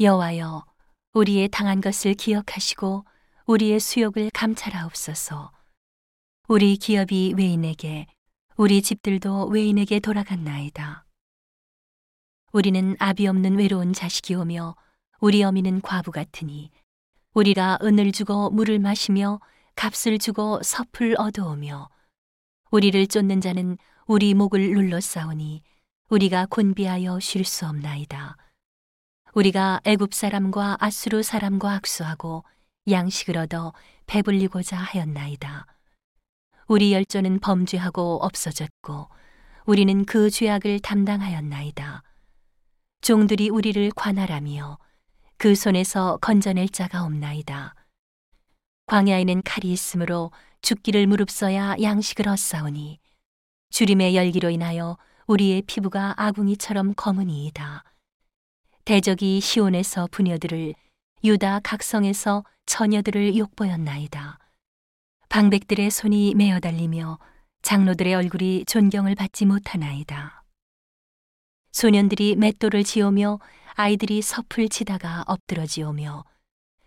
[0.00, 0.64] 여호와여
[1.12, 3.04] 우리의 당한 것을 기억하시고
[3.44, 5.52] 우리의 수욕을 감찰하옵소서.
[6.48, 8.06] 우리 기업이 외인에게
[8.56, 11.04] 우리 집들도 외인에게 돌아갔나이다.
[12.52, 14.74] 우리는 아비 없는 외로운 자식이 오며
[15.20, 16.70] 우리 어미는 과부 같으니
[17.34, 19.38] 우리가 은을 주고 물을 마시며
[19.74, 21.90] 값을 주고 섭을 얻어오며
[22.70, 23.76] 우리를 쫓는 자는
[24.06, 25.62] 우리 목을 눌러 싸우니
[26.08, 28.38] 우리가 곤비하여 쉴 수 없나이다.
[29.32, 32.44] 우리가 애굽 사람과 아수르 사람과 악수하고
[32.88, 33.72] 양식을 얻어
[34.06, 35.66] 배불리고자 하였나이다.
[36.66, 39.08] 우리 열조는 범죄하고 없어졌고
[39.66, 42.02] 우리는 그 죄악을 담당하였나이다.
[43.02, 44.78] 종들이 우리를 관할하며
[45.36, 47.74] 그 손에서 건져낼 자가 없나이다.
[48.86, 52.98] 광야에는 칼이 있으므로 죽기를 무릅써야 양식을 얻사오니
[53.70, 57.84] 주림의 열기로 인하여 우리의 피부가 아궁이처럼 검으니이다.
[58.90, 60.74] 대적이 시온에서 부녀들을
[61.22, 64.40] 유다 각성에서 처녀들을 욕보였나이다.
[65.28, 67.20] 방백들의 손이 메어 달리며
[67.62, 70.42] 장로들의 얼굴이 존경을 받지 못하나이다.
[71.70, 73.38] 소년들이 맷돌을 지오며
[73.74, 76.24] 아이들이 섭을 치다가 엎드러지오며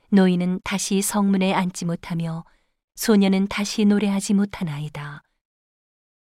[0.09, 2.43] 노인은 다시 성문에 앉지 못하며
[2.95, 5.23] 소년은 다시 노래하지 못하나이다.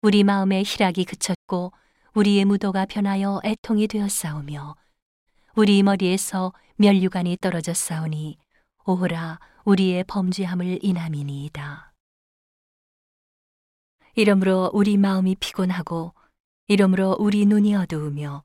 [0.02, 1.72] 우리 마음의 희락이 그쳤고
[2.16, 4.76] 우리의 무도가 변하여 애통이 되었사오며
[5.60, 8.38] 우리 머리에서 멸류관이 떨어졌사오니
[8.86, 11.94] 오호라 우리의 범죄함을 인함이니이다.
[14.16, 16.14] 이러므로 우리 마음이 피곤하고
[16.70, 18.42] 이러므로 우리 눈이 어두우며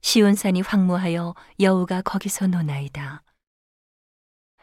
[0.00, 3.22] 시온산이 황무하여 여우가 거기서 노나이다.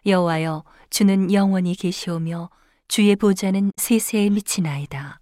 [0.08, 2.50] 여호와여 주는 영원히 계시오며
[2.88, 5.20] 주의 보좌는 세세에 미치나이다.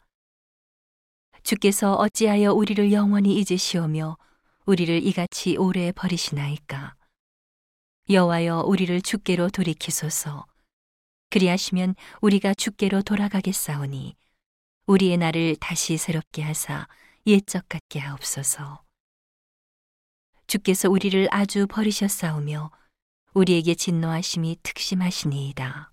[1.44, 4.16] 주께서 어찌하여 우리를 영원히 잊으시오며
[4.66, 6.96] 우리를 이같이 오래 버리시나이까?
[8.10, 10.46] 여호와여 우리를 주께로 돌이키소서.
[11.30, 14.16] 그리하시면 우리가 주께로 돌아가겠사오니
[14.88, 16.88] 우리의 날을 다시 새롭게 하사
[17.28, 18.84] 옛적 같게 하옵소서.
[20.48, 22.72] 주께서 우리를 아주 버리셨사오며
[23.34, 25.92] 우리에게 진노하심이 특심하시니이다.